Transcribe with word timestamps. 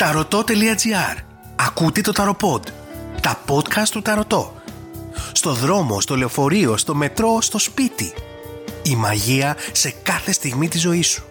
Ταρωτό.gr 0.00 1.16
Ακούτε 1.56 2.00
το 2.00 2.12
Ταροποντ. 2.12 2.66
Τα 3.20 3.40
podcast 3.48 3.88
του 3.90 4.02
Ταρωτό. 4.02 4.54
Στο 5.32 5.52
δρόμο, 5.52 6.00
στο 6.00 6.16
λεωφορείο, 6.16 6.76
στο 6.76 6.94
μετρό, 6.94 7.40
στο 7.40 7.58
σπίτι. 7.58 8.12
Η 8.82 8.96
μαγεία 8.96 9.56
σε 9.72 9.94
κάθε 10.02 10.32
στιγμή 10.32 10.68
της 10.68 10.80
ζωής 10.80 11.06
σου. 11.06 11.24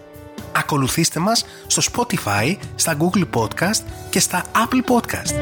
Ακολουθήστε 0.52 1.20
μας 1.20 1.44
στο 1.66 1.82
Spotify, 1.92 2.56
στα 2.74 2.96
Google 3.00 3.24
Podcast 3.34 3.82
και 4.10 4.20
στα 4.20 4.44
Apple 4.54 4.82
Podcast. 4.92 5.34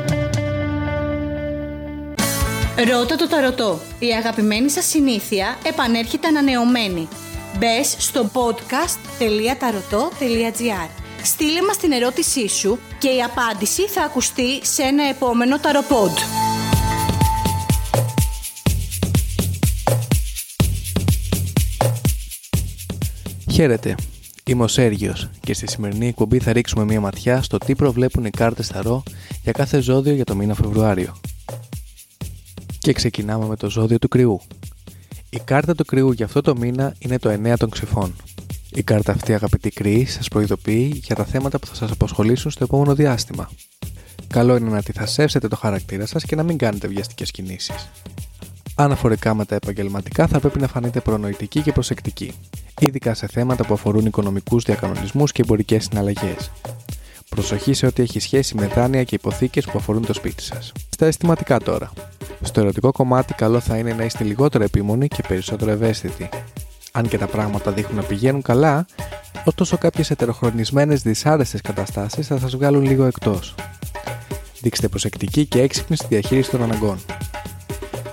Ρώτα 2.88 3.16
το 3.16 3.29
ταρωτό. 3.29 3.80
Η 3.98 4.06
αγαπημένη 4.06 4.70
σας 4.70 4.84
συνήθεια 4.84 5.56
επανέρχεται 5.64 6.26
ανανεωμένη. 6.26 7.08
Μπες 7.58 7.95
στο 7.98 8.30
podcast.tarotot.gr 8.32 11.07
Στείλε 11.23 11.62
μας 11.62 11.77
την 11.77 11.93
ερώτησή 11.93 12.48
σου 12.48 12.79
και 12.98 13.09
η 13.09 13.23
απάντηση 13.23 13.82
θα 13.82 14.03
ακουστεί 14.03 14.67
σε 14.67 14.82
ένα 14.82 15.09
επόμενο 15.09 15.59
ταροπόντ. 15.59 16.17
Χαίρετε, 23.53 23.95
είμαι 24.45 24.64
ο 24.64 24.68
Σέργιος 24.68 25.29
και 25.40 25.54
στη 25.54 25.71
σημερινή 25.71 26.07
εκπομπή 26.07 26.39
θα 26.39 26.53
ρίξουμε 26.53 26.85
μια 26.85 27.00
ματιά 27.00 27.43
στο 27.43 27.59
τι 27.59 27.75
προβλέπουν 27.75 28.25
οι 28.25 28.31
κάρτες 28.31 28.68
Ταρό 28.68 29.03
για 29.43 29.53
κάθε 29.53 29.81
ζώδιο 29.81 30.14
για 30.14 30.25
το 30.25 30.35
μήνα 30.35 30.54
Φεβρουάριο. 30.54 31.17
Και 32.78 32.92
ξεκινάμε 32.92 33.47
με 33.47 33.56
το 33.56 33.70
ζώδιο 33.70 33.98
του 33.98 34.09
κρυού. 34.09 34.41
Η 35.31 35.41
κάρτα 35.45 35.75
του 35.75 35.84
κρυού 35.84 36.12
για 36.12 36.25
αυτό 36.25 36.41
το 36.41 36.56
μήνα 36.56 36.95
είναι 36.98 37.19
το 37.19 37.31
9 37.31 37.55
των 37.59 37.70
ξυφών. 37.70 38.14
Η 38.75 38.83
κάρτα 38.83 39.12
αυτή, 39.12 39.34
αγαπητοί 39.34 39.70
κρυοί, 39.70 40.06
σας 40.06 40.28
προειδοποιεί 40.28 41.00
για 41.05 41.14
τα 41.14 41.25
θέματα 41.25 41.59
που 41.59 41.67
θα 41.67 41.75
σας 41.75 41.91
απασχολήσουν 41.91 42.50
στο 42.50 42.64
επόμενο 42.64 42.95
διάστημα. 42.95 43.50
Καλό 44.27 44.56
είναι 44.56 44.70
να 44.70 44.78
αντιθασέψετε 44.78 45.48
το 45.48 45.56
χαρακτήρα 45.56 46.06
σας 46.06 46.25
και 46.25 46.37
να 46.37 46.42
μην 46.42 46.59
κάνετε 46.59 46.89
βιαστικές 46.89 47.31
κινήσεις. 47.31 47.89
Αναφορικά 48.75 49.34
με 49.34 49.45
τα 49.45 49.55
επαγγελματικά, 49.55 50.27
θα 50.27 50.41
πρέπει 50.41 50.61
να 50.61 50.69
φανείτε 50.69 51.01
προνοητικοί 51.01 51.61
και 51.61 51.73
προσεκτικοί, 51.73 52.33
ειδικά 52.81 53.15
σε 53.15 53.27
θέματα 53.27 53.67
που 53.67 53.75
αφορούν 53.75 54.07
οικονομικούς 54.07 54.65
διακανονισμούς 54.65 55.33
και 55.33 55.42
εμπορικές 55.42 55.85
συναλλαγές. 55.85 56.51
Προσοχή 57.29 57.75
σε 57.75 57.87
ό,τι 57.87 58.03
έχει 58.03 58.20
σχέση 58.20 58.55
με 58.55 58.67
δάνεια 58.67 59.05
και 59.05 59.14
υποθήκες 59.14 59.64
που 59.64 59.79
αφορούν 59.79 60.07
το 60.07 60.12
σπίτι 60.12 60.42
σας. 60.42 60.73
Στα 60.91 61.07
αισθηματικά 61.07 61.59
τώρα. 61.59 61.92
Στο 62.42 62.61
ερωτικό 62.61 62.92
κομμάτι, 62.92 63.35
καλό 63.35 63.61
θα 63.61 63.77
είναι 63.77 63.92
να 63.92 64.05
είστε 64.05 64.25
λιγότερο 64.25 64.64
επίμονοι 64.64 65.09
και 65.09 65.23
περισσότερο 65.29 65.70
ευαίσθητοι. 65.70 66.29
Αν 66.92 67.08
και 67.08 67.19
τα 67.19 67.27
πράγματα 67.27 67.70
δείχνουν 67.70 67.97
να 67.97 68.03
πηγαίνουν 68.03 68.42
καλά, 68.42 68.86
ωστόσο 69.44 69.78
κάποιες 69.78 70.11
ετεροχρονισμένες 70.11 71.03
δυσάρεστες 71.03 71.61
καταστάσεις 71.61 72.27
θα 72.27 72.39
σας 72.39 72.56
βγάλουν 72.56 72.83
λίγο 72.83 73.05
εκτός. 73.05 73.55
Δείξτε 74.61 74.89
προσεκτική 74.89 75.47
και 75.47 75.61
έξυπνη 75.61 75.97
στη 75.97 76.06
διαχείριση 76.08 76.50
των 76.50 76.62
αναγκών. 76.62 76.98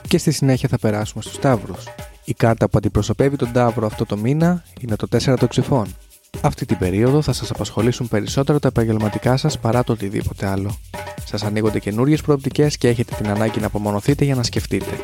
Και 0.07 0.17
στη 0.17 0.31
συνέχεια 0.31 0.69
θα 0.69 0.77
περάσουμε 0.77 1.23
στους 1.23 1.39
Ταύρους. 1.39 1.83
Η 2.23 2.33
κάρτα 2.33 2.69
που 2.69 2.77
αντιπροσωπεύει 2.77 3.35
τον 3.35 3.51
Ταύρο 3.51 3.85
αυτό 3.85 4.05
το 4.05 4.17
μήνα 4.17 4.63
είναι 4.79 4.95
το 4.95 5.07
4 5.07 5.35
των 5.39 5.47
ξυφών. 5.47 5.95
Αυτή 6.41 6.65
την 6.65 6.77
περίοδο 6.77 7.21
θα 7.21 7.33
σας 7.33 7.51
απασχολήσουν 7.51 8.07
περισσότερο 8.07 8.59
τα 8.59 8.67
επαγγελματικά 8.67 9.37
σας 9.37 9.59
παρά 9.59 9.83
το 9.83 9.91
οτιδήποτε 9.91 10.47
άλλο. 10.47 10.77
Σας 11.25 11.43
ανοίγονται 11.43 11.79
καινούριες 11.79 12.21
προοπτικές 12.21 12.77
και 12.77 12.87
έχετε 12.87 13.15
την 13.15 13.29
ανάγκη 13.29 13.59
να 13.59 13.65
απομονωθείτε 13.65 14.25
για 14.25 14.35
να 14.35 14.43
σκεφτείτε. 14.43 15.01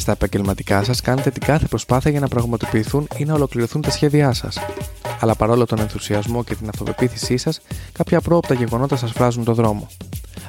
Στα 0.00 0.12
επαγγελματικά 0.12 0.84
σας, 0.84 1.00
κάνετε 1.00 1.30
την 1.30 1.42
κάθε 1.42 1.66
προσπάθεια 1.66 2.10
για 2.10 2.20
να 2.20 2.28
πραγματοποιηθούν 2.28 3.08
ή 3.16 3.24
να 3.24 3.34
ολοκληρωθούν 3.34 3.82
τα 3.82 3.90
σχέδιά 3.90 4.32
σας. 4.32 4.58
Αλλά 5.20 5.34
παρόλο 5.34 5.66
τον 5.66 5.80
ενθουσιασμό 5.80 6.44
και 6.44 6.54
την 6.54 6.68
αυτοπεποίθησή 6.68 7.36
σας, 7.36 7.60
κάποια 7.92 8.20
πρόοπτα 8.20 8.54
γεγονότα 8.54 8.96
σας 8.96 9.12
φράζουν 9.12 9.44
το 9.44 9.54
δρόμο. 9.54 9.88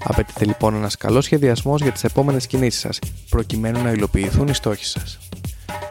Απαιτείται 0.04 0.46
λοιπόν 0.46 0.76
ένας 0.76 0.98
καλός 0.98 1.26
σχεδιασμός 1.26 1.82
για 1.82 1.92
τις 1.92 2.04
επόμενες 2.04 2.48
κινήσεις 2.48 2.80
σας, 2.80 3.00
προκειμένου 3.30 3.84
να 3.84 3.92
υλοποιηθούν 3.92 4.48
οι 4.48 4.54
στόχοι 4.54 4.86
σας. 4.86 5.20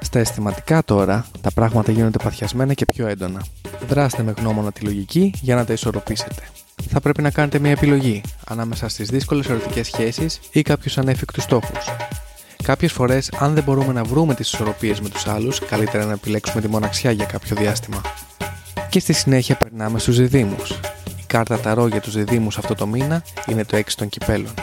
Στα 0.00 0.18
αισθηματικά 0.18 0.84
τώρα, 0.84 1.26
τα 1.40 1.50
πράγματα 1.50 1.92
γίνονται 1.92 2.18
παθιασμένα 2.22 2.74
και 2.74 2.86
πιο 2.86 3.06
έντονα. 3.06 3.44
Δράστε 3.88 4.22
με 4.22 4.34
γνώμονα 4.38 4.72
τη 4.72 4.84
λογική 4.84 5.34
για 5.40 5.54
να 5.54 5.64
τα 5.64 5.72
ισορροπήσετε. 5.72 6.42
Θα 6.88 7.00
πρέπει 7.00 7.22
να 7.22 7.30
κάνετε 7.30 7.58
μια 7.58 7.70
επιλογή 7.70 8.22
ανάμεσα 8.46 8.88
στις 8.88 9.08
δύσκολες 9.08 9.48
ερωτικές 9.48 9.86
σχέσεις 9.86 10.40
ή 10.52 10.62
κάποιους 10.62 10.98
ανέφικτους 10.98 11.42
στόχους. 11.42 11.78
Κάποιες 12.70 12.92
φορές, 12.92 13.30
αν 13.38 13.54
δεν 13.54 13.64
μπορούμε 13.64 13.92
να 13.92 14.04
βρούμε 14.04 14.34
τις 14.34 14.52
ισορροπίες 14.52 15.00
με 15.00 15.08
τους 15.08 15.26
άλλους, 15.26 15.58
καλύτερα 15.58 16.04
να 16.04 16.12
επιλέξουμε 16.12 16.60
τη 16.60 16.68
μοναξιά 16.68 17.10
για 17.10 17.24
κάποιο 17.24 17.56
διάστημα. 17.56 18.00
Και 18.88 19.00
στη 19.00 19.12
συνέχεια 19.12 19.56
περνάμε 19.56 19.98
στους 19.98 20.16
διδήμου. 20.16 20.56
Η 21.18 21.24
κάρτα 21.26 21.58
ταρό 21.58 21.86
για 21.86 22.00
τους 22.00 22.14
διδήμου 22.14 22.48
αυτό 22.56 22.74
το 22.74 22.86
μήνα 22.86 23.22
είναι 23.46 23.64
το 23.64 23.76
6 23.76 23.82
των 23.96 24.08
κυπέλων. 24.08 24.54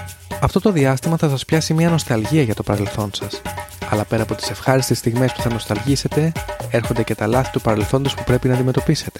Αυτό 0.41 0.59
το 0.59 0.71
διάστημα 0.71 1.17
θα 1.17 1.29
σας 1.29 1.45
πιάσει 1.45 1.73
μια 1.73 1.89
νοσταλγία 1.89 2.41
για 2.41 2.53
το 2.53 2.63
παρελθόν 2.63 3.09
σας. 3.13 3.41
Αλλά 3.89 4.05
πέρα 4.05 4.23
από 4.23 4.35
τις 4.35 4.49
ευχάριστες 4.49 4.97
στιγμές 4.97 5.33
που 5.33 5.41
θα 5.41 5.49
νοσταλγήσετε, 5.49 6.31
έρχονται 6.69 7.03
και 7.03 7.15
τα 7.15 7.27
λάθη 7.27 7.51
του 7.51 7.61
παρελθόντος 7.61 8.13
που 8.13 8.23
πρέπει 8.23 8.47
να 8.47 8.53
αντιμετωπίσετε. 8.53 9.19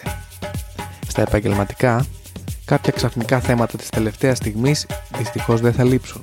Στα 1.08 1.22
επαγγελματικά, 1.22 2.06
κάποια 2.66 2.92
ξαφνικά 2.96 3.40
θέματα 3.40 3.78
της 3.78 3.90
τελευταίας 3.90 4.38
στιγμής 4.38 4.86
δυστυχώς 5.18 5.62
δεν 5.62 5.74
θα 5.74 5.84
λείψουν. 5.84 6.22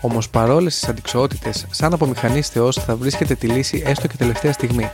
Όμως 0.00 0.28
παρόλες 0.28 0.74
τις 0.74 0.88
αντικσοότητες, 0.88 1.66
σαν 1.70 1.92
από 1.92 2.06
μηχανή 2.06 2.42
Θεός 2.42 2.76
θα 2.76 2.96
βρίσκετε 2.96 3.34
τη 3.34 3.46
λύση 3.46 3.82
έστω 3.86 4.06
και 4.06 4.16
τελευταία 4.16 4.52
στιγμή. 4.52 4.90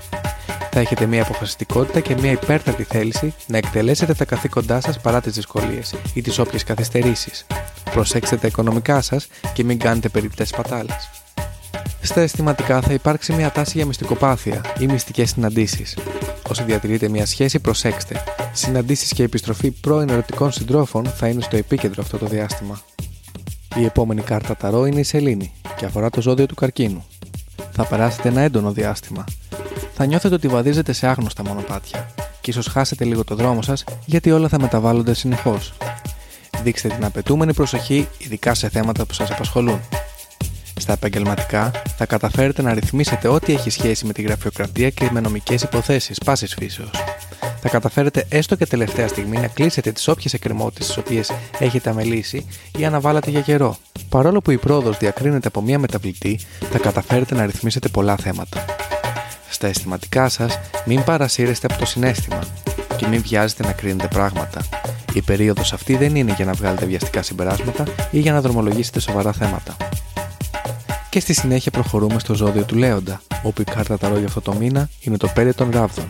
Θα 0.70 0.80
έχετε 0.80 1.06
μια 1.06 1.22
αποφασιστικότητα 1.22 2.00
και 2.00 2.16
μια 2.20 2.30
υπέρτατη 2.30 2.82
θέληση 2.82 3.34
να 3.46 3.56
εκτελέσετε 3.56 4.14
τα 4.14 4.24
καθήκοντά 4.24 4.80
σας 4.80 5.00
παρά 5.00 5.20
τις 5.20 5.34
δυσκολίες 5.34 5.94
ή 6.14 6.22
τις 6.22 6.38
όποιες 6.38 6.64
καθυστερήσεις. 6.64 7.46
Προσέξτε 7.92 8.36
τα 8.36 8.46
οικονομικά 8.46 9.00
σας 9.00 9.26
και 9.52 9.64
μην 9.64 9.78
κάνετε 9.78 10.08
περιπτέ 10.08 10.46
πατάλες. 10.56 11.10
Στα 12.00 12.20
αισθηματικά 12.20 12.80
θα 12.80 12.92
υπάρξει 12.92 13.32
μια 13.32 13.50
τάση 13.50 13.72
για 13.76 13.86
μυστικοπάθεια 13.86 14.60
ή 14.78 14.86
μυστικές 14.86 15.30
συναντήσεις. 15.30 15.98
Όσοι 16.48 16.62
διατηρείτε 16.62 17.08
μια 17.08 17.26
σχέση, 17.26 17.58
προσέξτε. 17.58 18.22
Συναντήσεις 18.52 19.12
και 19.12 19.22
επιστροφή 19.22 19.70
πρώην 19.70 20.08
ερωτικών 20.08 20.52
συντρόφων 20.52 21.06
θα 21.06 21.28
είναι 21.28 21.40
στο 21.40 21.56
επίκεντρο 21.56 22.02
αυτό 22.02 22.18
το 22.18 22.26
διάστημα. 22.26 22.80
Η 23.78 23.84
επόμενη 23.84 24.22
κάρτα 24.22 24.56
ταρό 24.56 24.86
είναι 24.86 25.00
η 25.00 25.02
Σελήνη 25.02 25.52
και 25.76 25.84
αφορά 25.84 26.10
το 26.10 26.20
ζώδιο 26.20 26.46
του 26.46 26.54
καρκίνου. 26.54 27.04
Θα 27.72 27.86
περάσετε 27.86 28.28
ένα 28.28 28.40
έντονο 28.40 28.72
διάστημα. 28.72 29.24
Θα 29.94 30.06
νιώθετε 30.06 30.34
ότι 30.34 30.48
βαδίζετε 30.48 30.92
σε 30.92 31.06
άγνωστα 31.06 31.44
μονοπάτια 31.44 32.10
και 32.40 32.50
ίσως 32.50 32.66
χάσετε 32.66 33.04
λίγο 33.04 33.24
το 33.24 33.34
δρόμο 33.34 33.62
σας 33.62 33.84
γιατί 34.04 34.30
όλα 34.30 34.48
θα 34.48 34.60
μεταβάλλονται 34.60 35.14
συνεχώς. 35.14 35.72
Δείξτε 36.62 36.88
την 36.88 37.04
απαιτούμενη 37.04 37.54
προσοχή, 37.54 38.08
ειδικά 38.18 38.54
σε 38.54 38.68
θέματα 38.68 39.06
που 39.06 39.14
σας 39.14 39.30
απασχολούν. 39.30 39.80
Στα 40.80 40.92
επαγγελματικά, 40.92 41.70
θα 41.96 42.06
καταφέρετε 42.06 42.62
να 42.62 42.74
ρυθμίσετε 42.74 43.28
ό,τι 43.28 43.52
έχει 43.52 43.70
σχέση 43.70 44.06
με 44.06 44.12
τη 44.12 44.22
γραφειοκρατία 44.22 44.90
και 44.90 45.08
με 45.12 45.20
νομικές 45.20 45.62
υποθέσεις 45.62 46.18
πάσης 46.24 46.54
φύσεως 46.54 46.90
θα 47.66 47.72
καταφέρετε 47.72 48.26
έστω 48.28 48.54
και 48.54 48.66
τελευταία 48.66 49.08
στιγμή 49.08 49.38
να 49.38 49.46
κλείσετε 49.46 49.92
τις 49.92 50.08
όποιες 50.08 50.34
εκκρεμότητες 50.34 50.86
τι 50.86 50.98
οποίες 50.98 51.32
έχετε 51.58 51.90
αμελήσει 51.90 52.46
ή 52.78 52.84
αναβάλλατε 52.84 53.30
για 53.30 53.40
καιρό. 53.40 53.76
Παρόλο 54.08 54.40
που 54.40 54.50
η 54.50 54.58
πρόοδος 54.58 54.98
διακρίνεται 54.98 55.48
από 55.48 55.62
μία 55.62 55.78
μεταβλητή, 55.78 56.40
θα 56.70 56.78
καταφέρετε 56.78 57.34
να 57.34 57.46
ρυθμίσετε 57.46 57.88
πολλά 57.88 58.16
θέματα. 58.16 58.64
Στα 59.48 59.66
αισθηματικά 59.66 60.28
σας, 60.28 60.58
μην 60.84 61.04
παρασύρεστε 61.04 61.66
από 61.70 61.78
το 61.78 61.86
συνέστημα 61.86 62.38
και 62.96 63.06
μην 63.06 63.22
βιάζετε 63.22 63.62
να 63.62 63.72
κρίνετε 63.72 64.08
πράγματα. 64.08 64.60
Η 65.12 65.22
περίοδος 65.22 65.72
αυτή 65.72 65.96
δεν 65.96 66.16
είναι 66.16 66.32
για 66.36 66.44
να 66.44 66.52
βγάλετε 66.52 66.86
βιαστικά 66.86 67.22
συμπεράσματα 67.22 67.84
ή 68.10 68.18
για 68.18 68.32
να 68.32 68.40
δρομολογήσετε 68.40 69.00
σοβαρά 69.00 69.32
θέματα. 69.32 69.76
Και 71.10 71.20
στη 71.20 71.32
συνέχεια 71.32 71.70
προχωρούμε 71.70 72.18
στο 72.18 72.34
ζώδιο 72.34 72.64
του 72.64 72.76
Λέοντα, 72.76 73.20
όπου 73.42 73.60
η 73.60 73.64
κάρτα 73.64 73.98
ταρό 73.98 74.18
για 74.18 74.26
αυτό 74.26 74.40
το 74.40 74.54
μήνα 74.54 74.88
είναι 75.00 75.16
το 75.16 75.32
5 75.36 75.50
των 75.54 75.70
ράβδων 75.70 76.06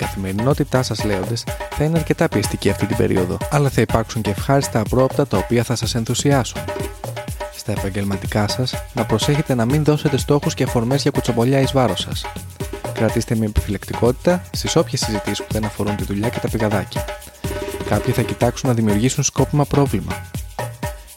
καθημερινότητά 0.00 0.82
σας 0.82 1.04
λέοντες 1.04 1.44
θα 1.70 1.84
είναι 1.84 1.98
αρκετά 1.98 2.28
πιεστική 2.28 2.70
αυτή 2.70 2.86
την 2.86 2.96
περίοδο, 2.96 3.36
αλλά 3.50 3.68
θα 3.68 3.80
υπάρξουν 3.80 4.22
και 4.22 4.30
ευχάριστα 4.30 4.80
απρόπτα 4.80 5.26
τα 5.26 5.36
οποία 5.36 5.62
θα 5.62 5.74
σας 5.76 5.94
ενθουσιάσουν. 5.94 6.60
Στα 7.56 7.72
επαγγελματικά 7.72 8.48
σας, 8.48 8.74
να 8.92 9.04
προσέχετε 9.04 9.54
να 9.54 9.64
μην 9.64 9.84
δώσετε 9.84 10.16
στόχους 10.16 10.54
και 10.54 10.64
αφορμές 10.64 11.02
για 11.02 11.10
κουτσομπολιά 11.10 11.60
εις 11.60 11.72
βάρος 11.72 12.00
σας. 12.00 12.26
Κρατήστε 12.92 13.34
μια 13.34 13.46
επιφυλακτικότητα 13.46 14.42
στις 14.50 14.76
όποιες 14.76 15.00
συζητήσεις 15.00 15.38
που 15.38 15.52
δεν 15.52 15.64
αφορούν 15.64 15.96
τη 15.96 16.04
δουλειά 16.04 16.28
και 16.28 16.38
τα 16.38 16.48
πηγαδάκια. 16.48 17.04
Κάποιοι 17.88 18.12
θα 18.12 18.22
κοιτάξουν 18.22 18.68
να 18.68 18.74
δημιουργήσουν 18.74 19.24
σκόπιμα 19.24 19.64
πρόβλημα, 19.64 20.29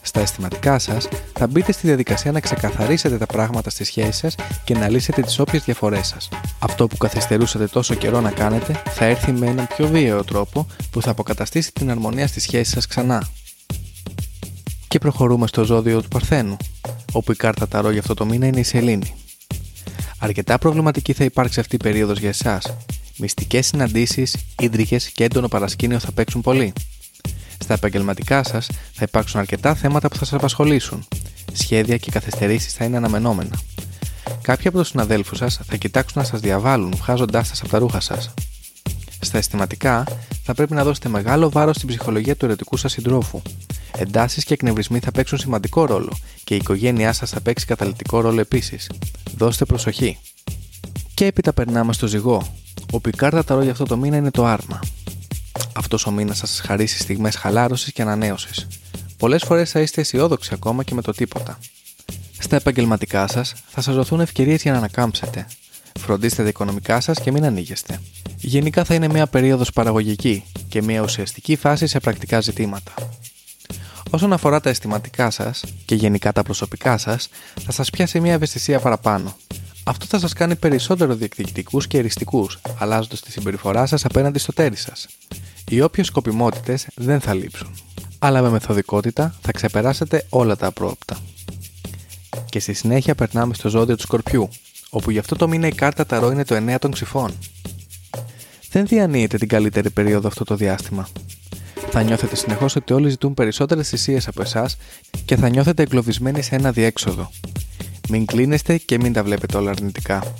στα 0.06 0.20
αισθηματικά 0.20 0.78
σας, 0.78 1.08
θα 1.32 1.46
μπείτε 1.46 1.72
στη 1.72 1.86
διαδικασία 1.86 2.32
να 2.32 2.40
ξεκαθαρίσετε 2.40 3.18
τα 3.18 3.26
πράγματα 3.26 3.70
στη 3.70 3.84
σχέση 3.84 4.12
σας 4.12 4.34
και 4.64 4.74
να 4.74 4.88
λύσετε 4.88 5.22
τις 5.22 5.38
όποιες 5.38 5.64
διαφορές 5.64 6.06
σας. 6.06 6.28
Αυτό 6.58 6.86
που 6.86 6.96
καθυστερούσατε 6.96 7.66
τόσο 7.66 7.94
καιρό 7.94 8.20
να 8.20 8.30
κάνετε 8.30 8.82
θα 8.88 9.04
έρθει 9.04 9.32
με 9.32 9.46
έναν 9.46 9.66
πιο 9.76 9.88
βίαιο 9.88 10.24
τρόπο 10.24 10.66
που 10.90 11.02
θα 11.02 11.10
αποκαταστήσει 11.10 11.72
την 11.72 11.90
αρμονία 11.90 12.26
στη 12.26 12.40
σχέση 12.40 12.70
σας 12.70 12.86
ξανά. 12.86 13.28
Και 14.88 14.98
προχωρούμε 14.98 15.46
στο 15.46 15.64
ζώδιο 15.64 16.02
του 16.02 16.08
Παρθένου, 16.08 16.56
όπου 17.12 17.32
η 17.32 17.36
κάρτα 17.36 17.68
ταρό 17.68 17.90
για 17.90 18.00
αυτό 18.00 18.14
το 18.14 18.24
μήνα 18.24 18.46
είναι 18.46 18.60
η 18.60 18.62
Σελήνη. 18.62 19.14
Αρκετά 20.18 20.58
προβληματική 20.58 21.12
θα 21.12 21.24
υπάρξει 21.24 21.60
αυτή 21.60 21.74
η 21.74 21.78
περίοδος 21.78 22.18
για 22.18 22.28
εσάς. 22.28 22.76
Μυστικές 23.16 23.66
συναντήσεις, 23.66 24.36
ίντρικε 24.58 24.96
και 25.14 25.24
έντονο 25.24 25.48
παρασκήνιο 25.48 25.98
θα 25.98 26.12
παίξουν 26.12 26.40
πολύ. 26.40 26.72
Στα 27.58 27.74
επαγγελματικά 27.74 28.42
σας 28.42 28.66
θα 28.92 29.04
υπάρξουν 29.08 29.40
αρκετά 29.40 29.74
θέματα 29.74 30.08
που 30.08 30.16
θα 30.16 30.24
σας 30.24 30.34
απασχολήσουν. 30.34 31.06
Σχέδια 31.52 31.96
και 31.96 32.10
καθυστερήσεις 32.10 32.72
θα 32.72 32.84
είναι 32.84 32.96
αναμενόμενα. 32.96 33.60
Κάποιοι 34.42 34.68
από 34.68 34.78
τους 34.78 34.88
συναδέλφους 34.88 35.38
σας 35.38 35.60
θα 35.66 35.76
κοιτάξουν 35.76 36.22
να 36.22 36.28
σας 36.28 36.40
διαβάλουν, 36.40 36.94
βγάζοντάς 36.96 37.46
σα 37.46 37.62
από 37.62 37.68
τα 37.68 37.78
ρούχα 37.78 38.00
σας. 38.00 38.34
Στα 39.20 39.38
αισθηματικά, 39.38 40.04
θα 40.42 40.54
πρέπει 40.54 40.74
να 40.74 40.84
δώσετε 40.84 41.08
μεγάλο 41.08 41.50
βάρος 41.50 41.76
στην 41.76 41.88
ψυχολογία 41.88 42.36
του 42.36 42.44
ερωτικού 42.44 42.76
σας 42.76 42.92
συντρόφου. 42.92 43.42
Εντάσεις 43.98 44.44
και 44.44 44.54
εκνευρισμοί 44.54 44.98
θα 44.98 45.10
παίξουν 45.10 45.38
σημαντικό 45.38 45.84
ρόλο 45.84 46.16
και 46.44 46.54
η 46.54 46.56
οικογένειά 46.56 47.12
σας 47.12 47.30
θα 47.30 47.40
παίξει 47.40 47.66
καταλητικό 47.66 48.20
ρόλο 48.20 48.40
επίσης. 48.40 48.90
Δώστε 49.36 49.64
προσοχή. 49.64 50.18
Και 51.14 51.26
έπειτα 51.26 51.52
περνάμε 51.52 51.92
στο 51.92 52.06
ζυγό, 52.06 52.54
όπου 52.92 53.08
η 53.08 53.12
κάρτα 53.12 53.44
ταρό 53.44 53.62
για 53.62 53.72
αυτό 53.72 53.84
το 53.84 53.96
μήνα 53.96 54.16
είναι 54.16 54.30
το 54.30 54.44
άρμα. 54.44 54.80
Αυτός 55.76 56.06
ο 56.06 56.10
μήνας 56.10 56.38
θα 56.38 56.46
σας 56.46 56.60
χαρίσει 56.60 56.98
στιγμές 56.98 57.36
χαλάρωσης 57.36 57.92
και 57.92 58.02
ανανέωσης. 58.02 58.66
Πολλές 59.16 59.42
φορές 59.42 59.70
θα 59.70 59.80
είστε 59.80 60.00
αισιόδοξοι 60.00 60.50
ακόμα 60.52 60.82
και 60.82 60.94
με 60.94 61.02
το 61.02 61.12
τίποτα. 61.12 61.58
Στα 62.38 62.56
επαγγελματικά 62.56 63.26
σας 63.26 63.54
θα 63.68 63.80
σας 63.80 63.94
δοθούν 63.94 64.20
ευκαιρίες 64.20 64.62
για 64.62 64.72
να 64.72 64.78
ανακάμψετε. 64.78 65.46
Φροντίστε 66.00 66.42
τα 66.42 66.48
οικονομικά 66.48 67.00
σας 67.00 67.20
και 67.20 67.32
μην 67.32 67.44
ανοίγεστε. 67.44 68.00
Γενικά 68.36 68.84
θα 68.84 68.94
είναι 68.94 69.08
μια 69.08 69.26
περίοδος 69.26 69.72
παραγωγική 69.72 70.44
και 70.68 70.82
μια 70.82 71.00
ουσιαστική 71.00 71.56
φάση 71.56 71.86
σε 71.86 72.00
πρακτικά 72.00 72.40
ζητήματα. 72.40 72.92
Όσον 74.10 74.32
αφορά 74.32 74.60
τα 74.60 74.70
αισθηματικά 74.70 75.30
σας 75.30 75.64
και 75.84 75.94
γενικά 75.94 76.32
τα 76.32 76.42
προσωπικά 76.42 76.98
σας, 76.98 77.28
θα 77.64 77.72
σας 77.72 77.90
πιάσει 77.90 78.20
μια 78.20 78.32
ευαισθησία 78.32 78.80
παραπάνω. 78.80 79.36
Αυτό 79.84 80.06
θα 80.06 80.18
σας 80.18 80.32
κάνει 80.32 80.56
περισσότερο 80.56 81.14
διεκδικητικούς 81.14 81.86
και 81.86 81.98
εριστικούς, 81.98 82.58
αλλάζοντας 82.78 83.20
τη 83.20 83.30
συμπεριφορά 83.30 83.86
σας 83.86 84.04
απέναντι 84.04 84.38
στο 84.38 84.52
τέρι 84.52 84.76
σας. 84.76 85.06
Οι 85.70 85.80
όποιες 85.80 86.06
σκοπιμότητες 86.06 86.86
δεν 86.94 87.20
θα 87.20 87.34
λείψουν. 87.34 87.74
Αλλά 88.18 88.42
με 88.42 88.50
μεθοδικότητα 88.50 89.34
θα 89.40 89.52
ξεπεράσετε 89.52 90.26
όλα 90.28 90.56
τα 90.56 90.66
απρόοπτα. 90.66 91.16
Και 92.50 92.60
στη 92.60 92.72
συνέχεια 92.72 93.14
περνάμε 93.14 93.54
στο 93.54 93.68
ζώδιο 93.68 93.96
του 93.96 94.02
Σκορπιού, 94.02 94.48
όπου 94.90 95.10
γι' 95.10 95.18
αυτό 95.18 95.36
το 95.36 95.48
μήνα 95.48 95.66
η 95.66 95.72
κάρτα 95.72 96.06
Ταρό 96.06 96.30
είναι 96.30 96.44
το 96.44 96.54
9 96.54 96.76
των 96.78 96.90
ξυφών. 96.90 97.32
Δεν 98.70 98.86
διανύετε 98.86 99.38
την 99.38 99.48
καλύτερη 99.48 99.90
περίοδο 99.90 100.28
αυτό 100.28 100.44
το 100.44 100.56
διάστημα. 100.56 101.08
Θα 101.90 102.02
νιώθετε 102.02 102.36
συνεχώς 102.36 102.76
ότι 102.76 102.92
όλοι 102.92 103.08
ζητούν 103.08 103.34
περισσότερες 103.34 103.88
θυσίες 103.88 104.28
από 104.28 104.42
εσάς 104.42 104.76
και 105.24 105.36
θα 105.36 105.48
νιώθετε 105.48 105.82
εγκλωβισμένοι 105.82 106.42
σε 106.42 106.54
ένα 106.54 106.72
διέξοδο. 106.72 107.30
Μην 108.08 108.26
κλείνεστε 108.26 108.78
και 108.78 108.98
μην 108.98 109.12
τα 109.12 109.22
βλέπετε 109.22 109.56
όλα 109.56 109.70
αρνητικά. 109.70 110.34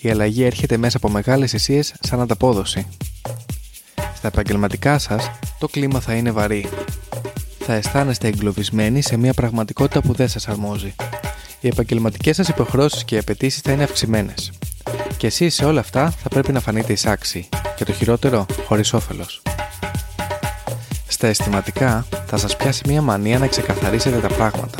Η 0.00 0.10
αλλαγή 0.10 0.42
έρχεται 0.42 0.76
μέσα 0.76 0.96
από 0.96 1.08
μεγάλες 1.08 1.50
θυσίες 1.50 1.94
σαν 2.00 2.20
ανταπόδοση. 2.20 2.86
Στα 4.20 4.28
επαγγελματικά 4.28 4.98
σας, 4.98 5.30
το 5.58 5.68
κλίμα 5.68 6.00
θα 6.00 6.14
είναι 6.14 6.30
βαρύ. 6.30 6.68
Θα 7.58 7.74
αισθάνεστε 7.74 8.28
εγκλωβισμένοι 8.28 9.02
σε 9.02 9.16
μια 9.16 9.34
πραγματικότητα 9.34 10.00
που 10.00 10.12
δεν 10.12 10.28
σας 10.28 10.48
αρμόζει. 10.48 10.94
Οι 11.60 11.68
επαγγελματικές 11.68 12.36
σας 12.36 12.48
υποχρεώσεις 12.48 13.04
και 13.04 13.14
οι 13.14 13.18
απαιτήσεις 13.18 13.60
θα 13.60 13.72
είναι 13.72 13.82
αυξημένες. 13.82 14.52
Και 15.16 15.26
εσείς 15.26 15.54
σε 15.54 15.64
όλα 15.64 15.80
αυτά 15.80 16.10
θα 16.10 16.28
πρέπει 16.28 16.52
να 16.52 16.60
φανείτε 16.60 16.92
εισάξιοι. 16.92 17.48
Και 17.76 17.84
το 17.84 17.92
χειρότερο, 17.92 18.46
χωρίς 18.66 18.92
όφελος. 18.92 19.42
Στα 21.06 21.26
αισθηματικά 21.26 22.06
θα 22.26 22.36
σας 22.36 22.56
πιάσει 22.56 22.82
μια 22.86 23.02
μανία 23.02 23.38
να 23.38 23.46
ξεκαθαρίσετε 23.46 24.18
τα 24.18 24.28
πράγματα. 24.28 24.78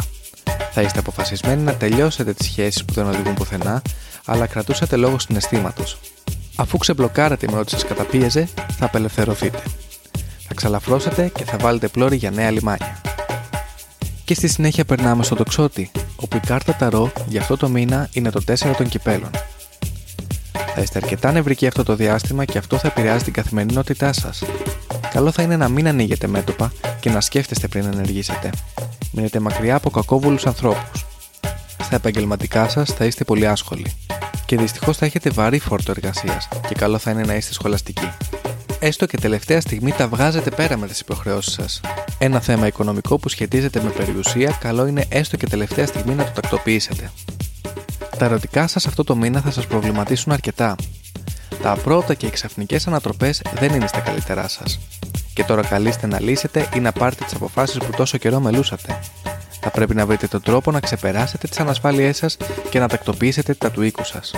Θα 0.73 0.83
είστε 0.83 0.99
αποφασισμένοι 0.99 1.63
να 1.63 1.75
τελειώσετε 1.75 2.33
τις 2.33 2.47
σχέσεις 2.47 2.85
που 2.85 2.93
δεν 2.93 3.07
οδηγούν 3.07 3.35
πουθενά, 3.35 3.83
αλλά 4.25 4.47
κρατούσατε 4.47 4.97
λόγο 4.97 5.19
συναισθήματος. 5.19 5.99
Αφού 6.61 6.79
ξεμπλοκάρετε 6.79 7.47
με 7.51 7.59
ό,τι 7.59 7.71
σας 7.71 7.85
καταπίεζε, 7.85 8.49
θα 8.79 8.85
απελευθερωθείτε. 8.85 9.63
Θα 10.49 10.55
ξαλαφρώσετε 10.55 11.31
και 11.35 11.45
θα 11.45 11.57
βάλετε 11.61 11.89
πλώρη 11.89 12.17
για 12.17 12.31
νέα 12.31 12.51
λιμάνια. 12.51 13.01
Και 14.25 14.35
στη 14.35 14.49
συνέχεια 14.49 14.85
περνάμε 14.85 15.23
στο 15.23 15.35
τοξότη, 15.35 15.91
όπου 16.17 16.37
η 16.37 16.41
κάρτα 16.41 16.75
Ταρό 16.75 17.13
για 17.27 17.41
αυτό 17.41 17.57
το 17.57 17.69
μήνα 17.69 18.09
είναι 18.13 18.31
το 18.31 18.41
4 18.47 18.75
των 18.77 18.89
κυπέλων. 18.89 19.31
Θα 20.75 20.81
είστε 20.81 20.99
αρκετά 21.03 21.33
νευρικοί 21.33 21.67
αυτό 21.67 21.83
το 21.83 21.97
διάστημα 21.97 22.45
και 22.45 22.59
αυτό 22.59 22.77
θα 22.79 22.87
επηρεάζει 22.87 23.25
την 23.25 23.33
καθημερινότητά 23.33 24.13
σας. 24.13 24.43
Καλό 25.11 25.31
θα 25.31 25.43
είναι 25.43 25.57
να 25.57 25.69
μην 25.69 25.89
ανοίγετε 25.89 26.27
μέτωπα 26.27 26.73
και 27.01 27.11
να 27.11 27.21
σκέφτεστε 27.21 27.69
πριν 27.69 27.85
ενεργήσετε. 27.85 28.51
Μείνετε 29.13 29.41
μακριά 29.41 29.75
από 29.75 29.91
κακόβουλους 29.91 30.47
ανθρώπους. 30.47 31.07
Στα 31.83 31.95
επαγγελματικά 31.97 32.69
σας 32.69 32.91
θα 32.91 33.05
είστε 33.05 33.25
πολύ 33.25 33.47
άσχολοι. 33.47 33.93
Και 34.51 34.57
δυστυχώς 34.57 34.97
θα 34.97 35.07
έχετε 35.07 35.31
βαρύ 35.31 35.59
φόρτο 35.59 35.91
εργασίας 35.91 36.49
και 36.69 36.75
καλό 36.75 36.99
θα 36.99 37.11
είναι 37.11 37.23
να 37.23 37.35
είστε 37.35 37.53
σχολαστικοί. 37.53 38.11
Έστω 38.79 39.07
και 39.07 39.17
τελευταία 39.17 39.61
στιγμή 39.61 39.93
τα 39.93 40.09
βγάζετε 40.09 40.51
πέρα 40.51 40.77
με 40.77 40.87
τις 40.87 41.01
υποχρεώσεις 41.01 41.53
σας. 41.53 41.81
Ένα 42.19 42.41
θέμα 42.41 42.67
οικονομικό 42.67 43.19
που 43.19 43.29
σχετίζεται 43.29 43.83
με 43.83 43.91
περιουσία, 43.91 44.57
καλό 44.61 44.87
είναι 44.87 45.05
έστω 45.09 45.37
και 45.37 45.47
τελευταία 45.47 45.87
στιγμή 45.87 46.15
να 46.15 46.25
το 46.25 46.31
τακτοποιήσετε. 46.35 47.11
Τα 48.19 48.25
ερωτικά 48.25 48.67
σας 48.67 48.87
αυτό 48.87 49.05
το 49.05 49.17
μήνα 49.17 49.41
θα 49.41 49.51
σας 49.51 49.67
προβληματίσουν 49.67 50.33
αρκετά. 50.33 50.77
Τα 51.63 51.77
πρώτα 51.83 52.15
και 52.15 52.27
οι 52.27 52.31
ξαφνικές 52.31 52.87
ανατροπές 52.87 53.43
δεν 53.59 53.75
είναι 53.75 53.87
στα 53.87 54.01
καλύτερά 54.01 54.49
σας. 54.49 54.81
Και 55.35 55.45
τώρα 55.45 55.63
καλείστε 55.63 56.07
να 56.07 56.21
λύσετε 56.21 56.69
ή 56.77 56.81
να 56.81 56.93
πάρετε 56.93 57.25
τις 57.25 57.35
αποφάσεις 57.35 57.79
που 57.79 57.91
τόσο 57.97 58.19
καιρό 58.19 58.41
μελούσατε. 58.41 58.99
Θα 59.61 59.71
πρέπει 59.71 59.95
να 59.95 60.07
βρείτε 60.07 60.27
τον 60.27 60.43
τρόπο 60.43 60.71
να 60.71 60.81
ξεπεράσετε 60.81 61.49
τις 61.49 61.61
ανασφάλειές 61.61 62.17
σας 62.17 62.37
και 62.71 62.79
να 62.79 62.89
τακτοποιήσετε 62.89 63.55
τα 63.55 63.71
του 63.71 63.83
οίκου 63.83 64.05
σας. 64.05 64.35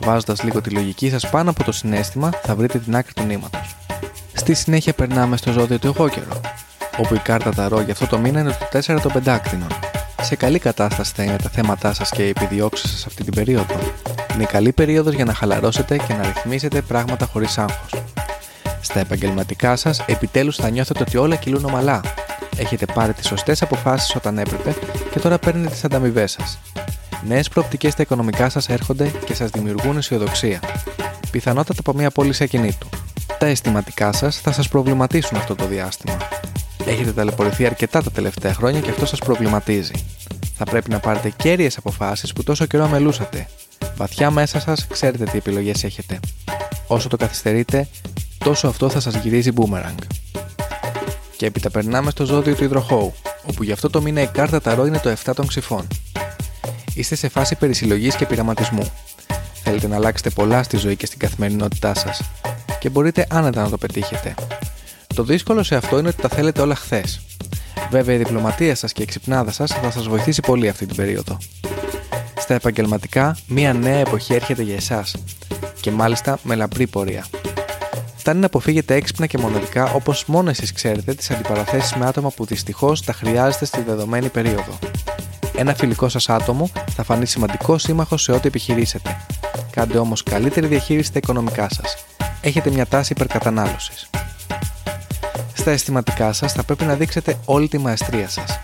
Βάζοντας 0.00 0.42
λίγο 0.42 0.60
τη 0.60 0.70
λογική 0.70 1.10
σας 1.10 1.30
πάνω 1.30 1.50
από 1.50 1.64
το 1.64 1.72
συνέστημα, 1.72 2.30
θα 2.42 2.54
βρείτε 2.54 2.78
την 2.78 2.96
άκρη 2.96 3.12
του 3.12 3.22
νήματος. 3.22 3.76
Στη 4.32 4.54
συνέχεια 4.54 4.92
περνάμε 4.92 5.36
στο 5.36 5.52
ζώδιο 5.52 5.78
του 5.78 5.86
εγώ 5.86 6.08
καιρό, 6.08 6.40
όπου 6.98 7.14
η 7.14 7.18
κάρτα 7.18 7.54
ταρό 7.54 7.80
για 7.80 7.92
αυτό 7.92 8.06
το 8.06 8.18
μήνα 8.18 8.40
είναι 8.40 8.50
το 8.50 8.78
4 8.78 9.00
των 9.00 9.12
πεντάκτηνων. 9.12 9.68
Σε 10.22 10.36
καλή 10.36 10.58
κατάσταση 10.58 11.12
θα 11.16 11.22
είναι 11.22 11.36
τα 11.36 11.48
θέματά 11.48 11.94
σας 11.94 12.10
και 12.10 12.26
οι 12.26 12.28
επιδιώξεις 12.28 12.90
σας 12.90 13.06
αυτή 13.06 13.24
την 13.24 13.34
περίοδο. 13.34 13.78
Είναι 14.34 14.44
καλή 14.44 14.72
περίοδος 14.72 15.14
για 15.14 15.24
να 15.24 15.34
χαλαρώσετε 15.34 15.96
και 15.96 16.14
να 16.14 16.22
ρυθμίσετε 16.22 16.80
πράγματα 16.80 17.26
χωρίς 17.26 17.58
άγχος. 17.58 17.90
Στα 18.80 19.00
επαγγελματικά 19.00 19.76
σας, 19.76 20.04
επιτέλους 20.06 20.56
θα 20.56 20.70
νιώθετε 20.70 21.02
ότι 21.02 21.16
όλα 21.16 21.36
κυλούν 21.36 21.64
ομαλά. 21.64 22.00
Έχετε 22.56 22.86
πάρει 22.94 23.12
τις 23.12 23.26
σωστές 23.26 23.62
αποφάσεις 23.62 24.14
όταν 24.14 24.38
έπρεπε 24.38 24.74
και 25.10 25.18
τώρα 25.18 25.38
παίρνετε 25.38 25.70
τις 25.70 25.84
ανταμοιβές 25.84 26.32
σας. 26.32 26.58
Νέες 27.26 27.48
προοπτικές 27.48 27.92
στα 27.92 28.02
οικονομικά 28.02 28.48
σας 28.48 28.68
έρχονται 28.68 29.12
και 29.24 29.34
σας 29.34 29.50
δημιουργούν 29.50 29.96
αισιοδοξία. 29.96 30.60
Πιθανότατα 31.30 31.80
από 31.80 31.92
μια 31.92 32.10
πώληση 32.10 32.42
ακινήτου. 32.42 32.88
Τα 33.38 33.46
αισθηματικά 33.46 34.12
σας 34.12 34.36
θα 34.40 34.52
σας 34.52 34.68
προβληματίσουν 34.68 35.36
αυτό 35.36 35.54
το 35.54 35.66
διάστημα. 35.66 36.16
Έχετε 36.86 37.12
ταλαιπωρηθεί 37.12 37.66
αρκετά 37.66 38.02
τα 38.02 38.10
τελευταία 38.10 38.54
χρόνια 38.54 38.80
και 38.80 38.90
αυτό 38.90 39.06
σας 39.06 39.18
προβληματίζει. 39.18 40.06
Θα 40.56 40.64
πρέπει 40.64 40.90
να 40.90 40.98
πάρετε 40.98 41.30
κέρυες 41.36 41.76
αποφάσεις 41.76 42.32
που 42.32 42.42
τόσο 42.42 42.66
καιρό 42.66 42.84
αμελούσατε. 42.84 43.48
Βαθιά 43.96 44.30
μέσα 44.30 44.60
σας 44.60 44.86
ξέρετε 44.86 45.24
τι 45.24 45.36
επιλογές 45.36 45.84
έχετε. 45.84 46.20
Όσο 46.86 47.08
το 47.08 47.16
καθυστερείτε, 47.16 47.88
τόσο 48.38 48.68
αυτό 48.68 48.88
θα 48.88 49.00
σας 49.00 49.14
γυρίζει 49.14 49.50
boomerang. 49.56 50.06
Και 51.36 51.46
έπειτα 51.46 51.70
περνάμε 51.70 52.10
στο 52.10 52.24
ζώδιο 52.24 52.54
του 52.54 52.64
υδροχώου, 52.64 53.14
όπου 53.46 53.62
γι' 53.62 53.72
αυτό 53.72 53.90
το 53.90 54.02
μήνα 54.02 54.20
η 54.20 54.26
κάρτα 54.26 54.60
ταρό 54.60 54.86
είναι 54.86 54.98
το 54.98 55.14
7 55.24 55.32
των 55.34 55.46
ξυφών. 55.46 55.86
Είστε 56.94 57.14
σε 57.14 57.28
φάση 57.28 57.54
περισυλλογής 57.54 58.16
και 58.16 58.26
πειραματισμού. 58.26 58.92
Θέλετε 59.62 59.86
να 59.86 59.96
αλλάξετε 59.96 60.30
πολλά 60.30 60.62
στη 60.62 60.76
ζωή 60.76 60.96
και 60.96 61.06
στην 61.06 61.18
καθημερινότητά 61.18 61.94
σας 61.94 62.22
και 62.78 62.88
μπορείτε 62.88 63.26
άνετα 63.30 63.62
να 63.62 63.70
το 63.70 63.78
πετύχετε. 63.78 64.34
Το 65.14 65.22
δύσκολο 65.22 65.62
σε 65.62 65.76
αυτό 65.76 65.98
είναι 65.98 66.08
ότι 66.08 66.22
τα 66.22 66.28
θέλετε 66.28 66.60
όλα 66.60 66.74
χθες. 66.74 67.20
Βέβαια, 67.90 68.14
η 68.14 68.18
διπλωματία 68.18 68.74
σας 68.74 68.92
και 68.92 69.02
η 69.02 69.06
ξυπνάδα 69.06 69.52
σας 69.52 69.70
θα 69.70 69.90
σας 69.90 70.08
βοηθήσει 70.08 70.40
πολύ 70.40 70.68
αυτή 70.68 70.86
την 70.86 70.96
περίοδο. 70.96 71.38
Στα 72.38 72.54
επαγγελματικά, 72.54 73.36
μία 73.46 73.72
νέα 73.72 73.98
εποχή 73.98 74.34
έρχεται 74.34 74.62
για 74.62 74.74
εσάς 74.74 75.14
και 75.80 75.90
μάλιστα 75.90 76.38
με 76.42 76.54
λαμπρή 76.54 76.86
πορεία. 76.86 77.26
Φτάνει 78.26 78.40
να 78.40 78.46
αποφύγετε 78.46 78.94
έξυπνα 78.94 79.26
και 79.26 79.38
μοναδικά 79.38 79.92
όπως 79.92 80.24
μόνο 80.26 80.50
εσείς 80.50 80.72
ξέρετε 80.72 81.14
τις 81.14 81.30
αντιπαραθέσεις 81.30 81.94
με 81.94 82.06
άτομα 82.06 82.30
που 82.30 82.44
δυστυχώς 82.44 83.02
τα 83.04 83.12
χρειάζεστε 83.12 83.64
στη 83.64 83.82
δεδομένη 83.82 84.28
περίοδο. 84.28 84.78
Ένα 85.56 85.74
φιλικό 85.74 86.08
σας 86.08 86.28
άτομο 86.28 86.70
θα 86.90 87.02
φανεί 87.02 87.26
σημαντικό 87.26 87.78
σύμμαχος 87.78 88.22
σε 88.22 88.32
ό,τι 88.32 88.46
επιχειρήσετε. 88.46 89.16
Κάντε 89.70 89.98
όμως 89.98 90.22
καλύτερη 90.22 90.66
διαχείριση 90.66 91.08
στα 91.08 91.18
οικονομικά 91.18 91.68
σας. 91.70 92.04
Έχετε 92.40 92.70
μια 92.70 92.86
τάση 92.86 93.12
υπερκατανάλωσης. 93.12 94.10
Στα 95.54 95.70
αισθηματικά 95.70 96.32
σας 96.32 96.52
θα 96.52 96.62
πρέπει 96.62 96.84
να 96.84 96.94
δείξετε 96.94 97.38
όλη 97.44 97.68
τη 97.68 97.78
μαεστρία 97.78 98.28
σας. 98.28 98.60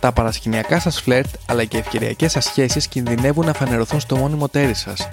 Τα 0.00 0.12
παρασκηνιακά 0.12 0.80
σας 0.80 1.00
φλερτ 1.00 1.28
αλλά 1.46 1.64
και 1.64 1.78
ευκαιριακές 1.78 2.32
σας 2.32 2.44
σχέσεις 2.44 2.88
κινδυνεύουν 2.88 3.46
να 3.46 3.52
φανερωθούν 3.52 4.00
στο 4.00 4.16
μόνιμο 4.16 4.48
τέρι 4.48 4.74
σας. 4.74 5.08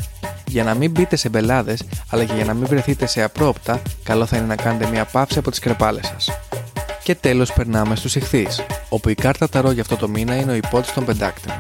Για 0.56 0.64
να 0.64 0.74
μην 0.74 0.92
μπείτε 0.92 1.16
σε 1.16 1.30
μπελάδες 1.30 1.84
αλλά 2.10 2.24
και 2.24 2.34
για 2.34 2.46
να 2.46 2.54
μην 2.54 2.68
βρεθείτε 2.68 3.06
σε 3.06 3.24
απρόπτα, 3.24 3.82
καλό 4.04 4.26
θα 4.26 4.38
είναι 4.38 4.46
να 4.46 4.56
κάνετε 4.56 4.88
μια 4.90 5.06
παύση 5.06 5.40
από 5.40 5.50
τις 5.50 5.60
κρεπάλες 5.60 6.06
σας. 6.08 6.30
Και 7.04 7.16
τέλος 7.16 7.54
περνάμε 7.54 7.96
στους 7.96 8.16
ηχθείς, 8.16 8.66
όπου 8.90 9.10
η 9.10 9.16
κάρτα 9.16 9.50
ταρό 9.50 9.72
για 9.72 9.82
αυτό 9.82 9.96
το 9.96 10.08
μήνα 10.08 10.36
είναι 10.36 10.52
ο 10.52 10.56
υπότη 10.56 10.92
των 10.92 11.06
πεντάκτηνων. 11.06 11.58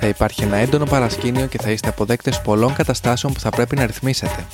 Θα 0.00 0.06
υπάρχει 0.06 0.42
ένα 0.42 0.56
έντονο 0.56 0.84
παρασκήνιο 0.84 1.46
και 1.46 1.58
θα 1.58 1.70
είστε 1.70 1.88
αποδέκτες 1.88 2.40
πολλών 2.40 2.74
καταστάσεων 2.74 3.32
που 3.32 3.40
θα 3.40 3.50
πρέπει 3.50 3.76
να 3.76 3.86
ρυθμίσετε. 3.86 4.46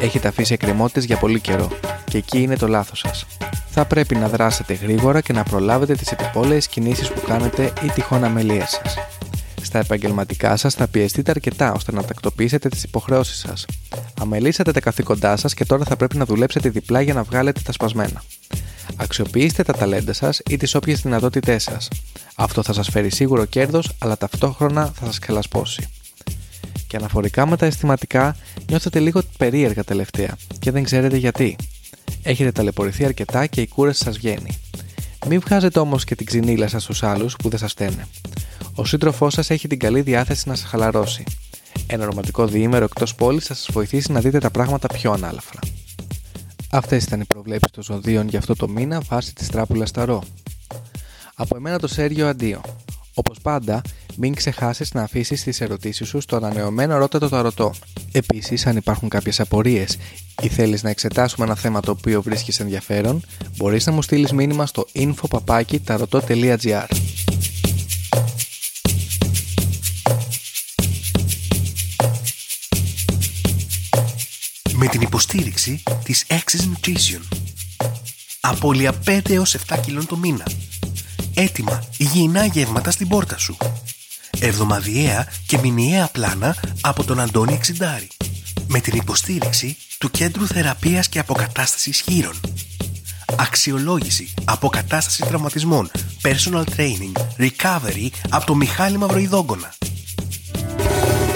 Έχετε 0.00 0.28
αφήσει 0.28 0.52
εκκρεμότητες 0.52 1.04
για 1.04 1.16
πολύ 1.16 1.40
καιρό 1.40 1.68
και 2.04 2.18
εκεί 2.18 2.42
είναι 2.42 2.56
το 2.56 2.68
λάθος 2.68 2.98
σας. 2.98 3.26
Θα 3.38 3.80
θα 3.80 3.84
πρέπει 3.84 4.16
να 4.16 4.28
δράσετε 4.28 4.74
γρήγορα 4.74 5.20
και 5.20 5.32
να 5.32 5.42
προλάβετε 5.42 5.94
τις 5.94 6.12
επιτυπώλαιες 6.12 6.66
κινήσεις 6.66 7.08
που 7.08 7.20
κάνετε 7.26 7.72
ή 7.82 7.90
τυχόν 7.94 8.24
αμελίες 8.24 8.80
σας. 8.82 9.09
Στα 9.62 9.78
επαγγελματικά 9.78 10.56
σας 10.56 10.74
θα 10.74 10.88
πιεστείτε 10.88 11.30
αρκετά 11.30 11.72
ώστε 11.72 11.92
να 11.92 12.02
τακτοποιήσετε 12.02 12.68
τις 12.68 12.82
υποχρεώσεις 12.82 13.38
σας. 13.38 13.66
Αμελήσατε 14.20 14.72
τα 14.72 14.80
καθήκοντά 14.80 15.36
σας 15.36 15.54
και 15.54 15.64
τώρα 15.64 15.84
θα 15.84 15.96
πρέπει 15.96 16.16
να 16.16 16.24
δουλέψετε 16.24 16.68
διπλά 16.68 17.00
για 17.00 17.14
να 17.14 17.22
βγάλετε 17.22 17.60
τα 17.64 17.72
σπασμένα. 17.72 18.22
Αξιοποιήστε 18.96 19.62
τα 19.62 19.72
ταλέντα 19.72 20.12
σας 20.12 20.40
ή 20.48 20.56
τις 20.56 20.74
όποιες 20.74 21.00
δυνατότητές 21.00 21.62
σας. 21.62 21.88
Αυτό 22.34 22.62
θα 22.62 22.72
σας 22.72 22.88
φέρει 22.88 23.10
σίγουρο 23.10 23.44
κέρδος, 23.44 23.92
αλλά 23.98 24.16
ταυτόχρονα 24.16 24.92
θα 24.94 25.06
σας 25.06 25.18
ξελασπώσει. 25.18 25.88
Και 26.86 26.96
αναφορικά 26.96 27.46
με 27.46 27.56
τα 27.56 27.66
αισθηματικά, 27.66 28.36
νιώθετε 28.68 28.98
λίγο 28.98 29.20
περίεργα 29.38 29.84
τελευταία 29.84 30.36
και 30.58 30.70
δεν 30.70 30.82
ξέρετε 30.82 31.16
γιατί. 31.16 31.56
Έχετε 32.22 32.52
ταλαιπωρηθεί 32.52 33.04
αρκετά 33.04 33.46
και 33.46 33.60
η 33.60 33.66
κούραση 33.66 34.04
σας 34.04 34.16
βγαίνει. 34.16 34.58
Μην 35.26 35.40
βγάζετε 35.40 35.78
όμως 35.78 36.04
και 36.04 36.14
την 36.14 36.26
ξυνήλα 36.26 36.68
σας 36.68 36.82
στους 36.82 37.02
άλλους 37.02 37.36
που 37.36 37.48
δεν 37.48 37.58
σας 37.58 37.72
φταίνε. 37.72 38.06
Ο 38.80 38.84
σύντροφός 38.84 39.32
σας 39.32 39.50
έχει 39.50 39.68
την 39.68 39.78
καλή 39.78 40.00
διάθεση 40.00 40.48
να 40.48 40.54
σας 40.54 40.68
χαλαρώσει. 40.68 41.24
Ένα 41.86 42.04
ρομαντικό 42.04 42.46
διήμερο 42.46 42.84
εκτός 42.84 43.14
πόλης 43.14 43.46
θα 43.46 43.54
σας 43.54 43.68
βοηθήσει 43.72 44.12
να 44.12 44.20
δείτε 44.20 44.38
τα 44.38 44.50
πράγματα 44.50 44.88
πιο 44.88 45.12
ανάλαφρα. 45.12 45.60
Αυτές 46.70 47.04
ήταν 47.04 47.20
οι 47.20 47.24
προβλέψεις 47.24 47.70
των 47.70 47.82
ζωδίων 47.82 48.28
για 48.28 48.38
αυτό 48.38 48.56
το 48.56 48.68
μήνα 48.68 49.00
βάσει 49.00 49.34
της 49.34 49.48
τράπουλας 49.48 49.88
Σταρό. 49.88 50.22
Από 51.34 51.56
εμένα 51.56 51.78
το 51.78 51.86
Σέργιο 51.86 52.28
αντίο. 52.28 52.60
Όπως 53.14 53.38
πάντα, 53.42 53.82
μην 54.16 54.34
ξεχάσεις 54.34 54.92
να 54.92 55.02
αφήσεις 55.02 55.42
τις 55.42 55.60
ερωτήσεις 55.60 56.08
σου 56.08 56.20
στο 56.20 56.36
ανανεωμένο 56.36 56.98
Ρώτα 56.98 57.18
το 57.18 57.28
Ταρωτό. 57.28 57.74
Επίσης, 58.12 58.66
αν 58.66 58.76
υπάρχουν 58.76 59.08
κάποιες 59.08 59.40
απορίες 59.40 59.98
ή 60.42 60.48
θέλεις 60.48 60.82
να 60.82 60.90
εξετάσουμε 60.90 61.46
ένα 61.46 61.54
θέμα 61.54 61.80
το 61.80 61.90
οποίο 61.90 62.22
βρίσκεις 62.22 62.60
ενδιαφέρον, 62.60 63.22
μπορείς 63.56 63.86
να 63.86 63.92
μου 63.92 64.02
στείλεις 64.02 64.32
μήνυμα 64.32 64.66
στο 64.66 64.86
info.tarotot.gr. 64.94 66.86
την 74.90 75.00
υποστήριξη 75.00 75.82
της 76.04 76.24
Access 76.28 76.60
Nutrition. 76.60 77.20
Απόλυα 78.40 78.92
5 79.06 79.30
έως 79.30 79.56
7 79.68 79.78
κιλών 79.84 80.06
το 80.06 80.16
μήνα. 80.16 80.46
Έτοιμα 81.34 81.84
υγιεινά 81.96 82.44
γεύματα 82.44 82.90
στην 82.90 83.08
πόρτα 83.08 83.38
σου 83.38 83.56
εβδομαδιαία 84.40 85.26
και 85.46 85.58
μηνιαία 85.58 86.06
πλάνα 86.06 86.56
από 86.80 87.04
τον 87.04 87.20
Αντώνη 87.20 87.52
Εξιντάρη. 87.52 88.08
Με 88.66 88.80
την 88.80 88.96
υποστήριξη 88.96 89.76
του 89.98 90.10
Κέντρου 90.10 90.46
Θεραπείας 90.46 91.08
και 91.08 91.18
Αποκατάστασης 91.18 92.00
Χείρων. 92.00 92.40
Αξιολόγηση, 93.36 94.34
αποκατάστασης 94.44 95.26
τραυματισμών, 95.26 95.90
personal 96.22 96.64
training, 96.76 97.12
recovery 97.38 98.08
από 98.30 98.46
το 98.46 98.54
Μιχάλη 98.54 98.96
Μαυροϊδόγκονα. 98.96 99.74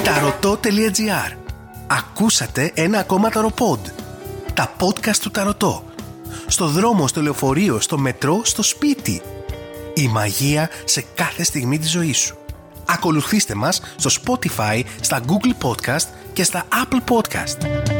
Ταρωτό.gr 0.04 1.43
Ακούσατε 1.86 2.70
ένα 2.74 2.98
ακόμα 2.98 3.30
ταροπόντ. 3.30 3.86
Τα 4.54 4.72
podcast 4.80 5.16
του 5.16 5.30
Ταρωτό. 5.30 5.84
Στο 6.46 6.66
δρόμο, 6.66 7.08
στο 7.08 7.22
λεωφορείο, 7.22 7.80
στο 7.80 7.98
μετρό, 7.98 8.40
στο 8.44 8.62
σπίτι. 8.62 9.22
Η 9.94 10.08
μαγεία 10.08 10.70
σε 10.84 11.04
κάθε 11.14 11.42
στιγμή 11.44 11.78
της 11.78 11.90
ζωής 11.90 12.18
σου. 12.18 12.36
Ακολουθήστε 12.86 13.54
μας 13.54 13.80
στο 13.96 14.10
Spotify, 14.22 14.82
στα 15.00 15.20
Google 15.26 15.66
Podcast 15.66 16.06
και 16.32 16.44
στα 16.44 16.64
Apple 16.72 17.12
Podcast. 17.12 17.93